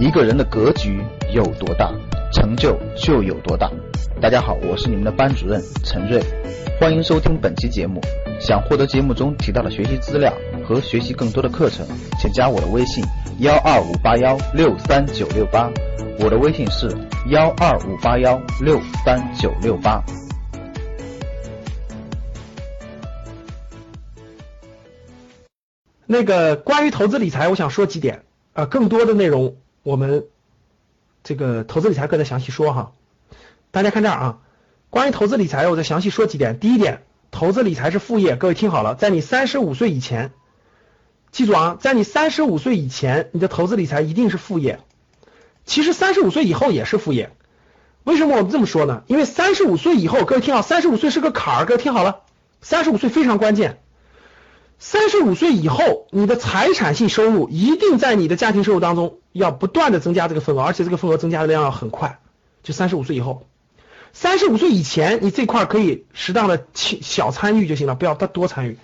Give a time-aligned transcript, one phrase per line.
[0.00, 1.02] 一个人的格局
[1.34, 1.92] 有多大，
[2.32, 3.68] 成就就有多大。
[4.20, 6.22] 大家好，我是你们的班主任陈瑞，
[6.78, 8.00] 欢迎收听本期节目。
[8.38, 10.32] 想获得节目中提到的学习资料
[10.64, 11.84] 和学习更多的课程，
[12.20, 13.04] 请加我的微信
[13.40, 15.68] 幺二五八幺六三九六八。
[16.20, 16.88] 我的微信是
[17.30, 20.00] 幺二五八幺六三九六八。
[26.06, 28.22] 那个关于投资理财，我想说几点
[28.52, 29.56] 啊，更多的内容
[29.88, 30.26] 我们
[31.24, 32.92] 这个投资理财课再详细说哈。
[33.70, 34.38] 大家看这儿啊，
[34.90, 36.58] 关于投资理财，我再详细说几点。
[36.58, 40.32] 第一点，投资理财是副业，各位听好了，在你三十五岁以前，
[41.32, 44.78] 记住啊，在你三十五岁以前，你的投资理财一定是副业。
[45.64, 47.30] 其实三十五岁以后也是副业。
[48.04, 49.04] 为什么我们这么说呢？
[49.06, 52.24] 因为三十五岁以后，各位听好，三十五岁是个坎儿，各位听好了，
[52.60, 53.80] 三十五岁非常关键。
[54.78, 62.20] 三十五岁以后，你的财产性收入一定在你的家庭收入当中要不断的增加这个份额，而且这个份额增加的量要很快。
[62.62, 63.42] 就三十五岁以后，
[64.12, 68.78] 三十五岁以前，你这块可以适当的小参与就行了，不要多多参与。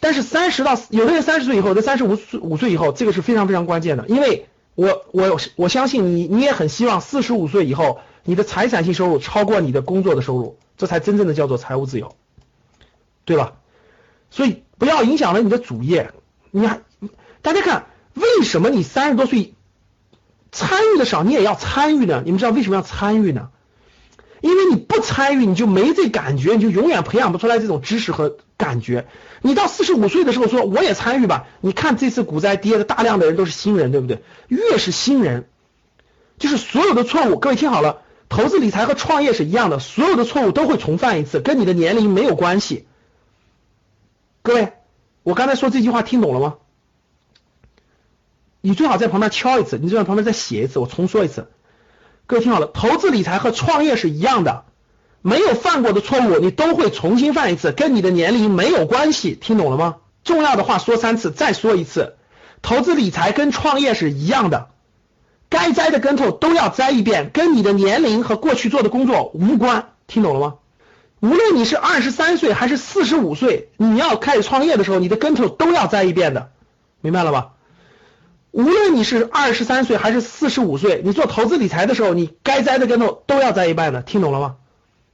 [0.00, 12.14] 但是三十到有的人三十岁以后，在三十五岁五岁以后，这个是非常非常关键的，因为我我我相信你，你也很希望四十五岁以后，你的财产性收入超过你的工作的收入，这才真正的叫做财务自由，
[13.26, 13.52] 对吧？
[14.30, 14.62] 所以。
[14.80, 16.10] 不要影响了你的主业。
[16.50, 16.80] 你还
[17.42, 19.52] 大家看，为什么你三十多岁
[20.50, 22.22] 参与的少，你也要参与呢？
[22.24, 23.50] 你们知道为什么要参与呢？
[24.40, 29.06] 因为你不参与，你就没这感觉，你就永远培养不出来这种知识和感觉。
[29.42, 34.22] 你到四十五岁的时候说我也参与吧，你看这次股灾跌的大量的人都是新人，对不对？
[34.48, 35.46] 越是新人，
[36.38, 37.38] 就是所有的错误。
[37.38, 38.00] 各位听好了，
[38.30, 42.86] 投资理财和创业是一样的，所有的错误都会重犯一次，跟你的年龄没有关系。
[44.50, 44.72] 各位，
[45.22, 46.56] 我刚才说这句话听懂了吗？
[48.60, 51.52] 你最好在旁边敲一次，你最好旁边再写一次，我重说一次。
[52.26, 54.64] 各位听好了，投资理财和创业是一样的，
[55.22, 59.98] 没有犯过的错误你都会重新犯一次，跟你的年龄没有关系，听懂了吗？
[60.24, 62.16] 重要的话说三次，再说一次，
[62.60, 64.70] 投资理财跟创业是一样的，
[65.48, 70.54] 该栽的跟头都要栽一遍，跟你的年龄和过去做的工作无关，听懂了吗？
[71.20, 76.50] 无论你是二十三岁还是四十五岁，你要开始创业的时候，你的跟头都要栽一遍的，
[77.02, 77.52] 明白了吧？
[78.52, 84.56] 无论你是二十三岁还是四十五岁，你做投资理财的时候，你该栽的跟头都要栽一半的，听懂了吗？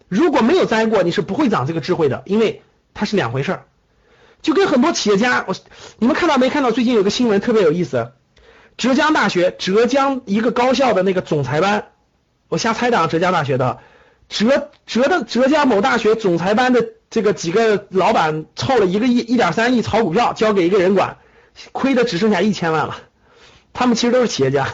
[0.08, 2.62] 如果没有栽过，你是不会长这个智慧的，因为
[2.94, 3.64] 它是两回事儿。
[4.42, 5.56] 就跟很多企业家，我
[5.98, 6.70] 你们看到没看到？
[6.70, 8.12] 最近有个新闻特别有意思，
[8.76, 11.88] 浙江大学浙江一个高校的那个总裁班，
[12.48, 13.80] 我瞎猜的啊，浙江大学的。
[14.28, 21.18] 浙浙的浙江某大学总裁班的这个几个老板凑了一个亿一点三亿炒股票，交给一个人管，
[21.72, 22.98] 亏的只剩下一千万了。
[23.72, 24.68] 他们其实都是企业家，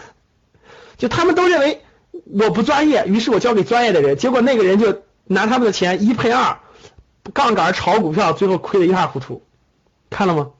[0.96, 1.82] 就他们都认为
[2.24, 6.60] 我不专业，于是我交给专业的人，结果那个人就拿他们的钱一赔二，
[7.34, 9.42] 杠杆炒股票，最后亏得一塌糊涂。
[10.08, 10.50] 看了吗？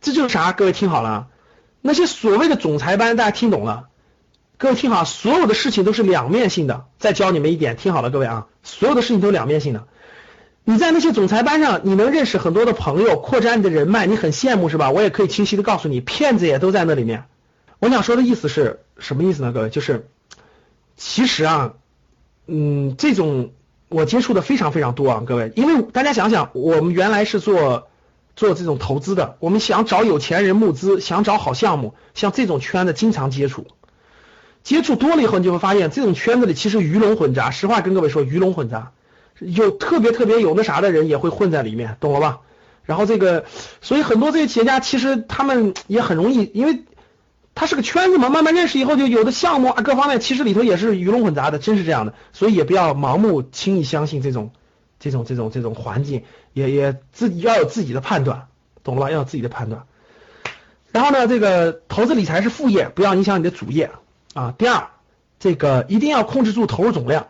[0.00, 0.52] 这就是啥？
[0.52, 1.28] 各位听好了，
[1.82, 3.88] 那些所谓的总裁班，大家听懂了？
[4.60, 6.84] 各位听好，所有的事情都是两面性的。
[6.98, 9.86] 再教你们一点，听好了，各位啊，所有的事情都是两面性的。
[10.64, 14.90] 你在那些总裁班上，你能认识很多的朋友，扩展你的人脉，你很羡慕是吧？
[14.90, 17.24] 我也可以清晰的告诉你，骗子也都在那里面。
[17.78, 19.50] 我想说的意思是什么意思呢？
[19.54, 20.10] 各位，就是
[20.94, 21.72] 其实啊，
[22.46, 23.52] 嗯，这种
[23.88, 27.88] 我接触的非常非常多啊，各位，因为大家想想，我们原来是做
[28.36, 33.66] 做这种投资的，我们想找有钱人募资，想找好项目，像这种圈子经常接触。
[34.62, 37.50] 接触多了以后，你就会发现这种圈子里其实鱼龙混杂。
[37.50, 38.92] 实话跟各位说，鱼龙混杂，
[39.38, 42.40] 有特别特别有那啥的人也会混在里面，懂了吧？
[42.84, 43.44] 然后这个，
[43.80, 46.82] 所以很多这些企业家其实他们也很容易，因为
[47.54, 52.14] 他是个圈子嘛，慢慢认识以后，就有的项目啊各方面其实里头也是鱼龙混杂的，真是这样的。
[52.32, 54.50] 所以也不要盲目轻易相信这种
[54.98, 58.48] 这种这种这种环境，也也自己要有自己的判断，
[58.82, 59.10] 懂了吧？
[59.10, 59.84] 要有自己的判断。
[60.90, 63.90] 然后呢，这个投资理财是副业，不要影响你的主业。
[64.34, 64.88] 啊，第二，
[65.38, 67.28] 这个一定要控制住投入总量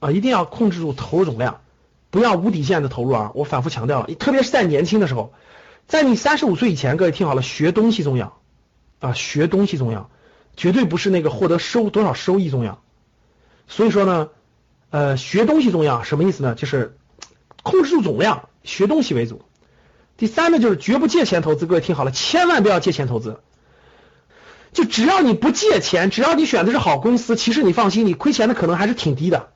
[0.00, 1.60] 啊，一定要控制住投入总量，
[2.10, 3.32] 不要无底线的投入啊！
[3.34, 5.32] 我反复强调了，特别是在年轻的时候，
[5.86, 8.38] 在你三十五岁以前，各位听好了，学东西重要
[9.00, 10.10] 啊，学东西重要，
[10.56, 12.80] 绝对不是那个获得收多少收益重要。
[13.68, 14.30] 所以说呢，
[14.90, 16.54] 呃，学东西重要，什么意思呢？
[16.54, 16.96] 就是
[17.62, 19.42] 控制住总量，学东西为主。
[20.16, 23.40] 第三呢，就是绝不借钱投资，各位听好了，千万不要借钱投资。
[24.72, 29.50] 就只要你不借钱，只要你选的是好公司，其实你放心，你亏钱的可能还是挺低的。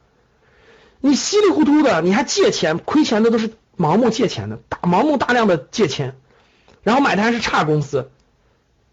[1.00, 6.16] 你稀里糊涂的，你还借钱，亏钱的都是盲目借钱的，大盲目大量的借钱，
[6.82, 8.10] 然后买的还是差公司，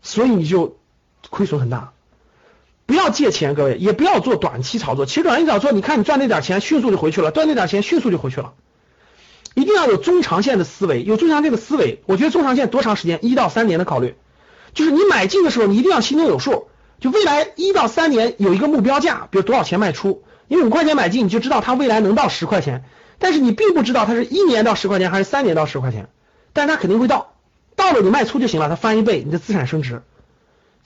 [0.02, 0.78] 所以你就
[1.30, 1.92] 亏损很大。
[2.86, 5.06] 不要借钱，各位也不要做短期炒作。
[5.06, 8.54] 其实短期炒作，你看你赚那点钱，迅速就回去了；赚那点钱，迅速就回去了。
[9.56, 12.02] 一定要有中长线的思维，有中长线的思维。
[12.06, 13.20] 我觉得中长线多长时间？
[13.22, 14.16] 一到三年的考虑，
[14.74, 16.68] 就是你买进的时候，你一定要心中有数。
[17.00, 20.24] 就未来一到三年有一个目标价，比如多少钱卖出。
[20.48, 22.86] 你五块钱买进，你就知道它未来能到十块钱，
[23.20, 26.08] 但是你并不知道它是一年到十块钱还是三年到十块钱，
[26.54, 27.34] 但是它肯定会到，
[27.75, 30.02] 到了你卖出就行了，它翻一倍，你的资产升值。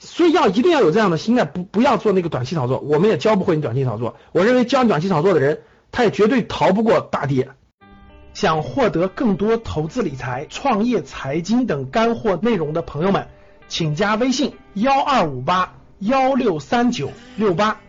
[0.00, 2.78] 所以要一定要有这样的心态，不不要做那个短期炒作。
[2.78, 4.16] 我们也教不会你短期炒作。
[4.32, 5.60] 我认为教你短期炒作的人，
[5.92, 7.48] 他也绝对逃不过大跌。
[8.34, 13.26] 想获得更多投资理财、创业、财经等干货内容的朋友们，
[13.68, 17.80] 请加微信幺二五八幺六三九六八。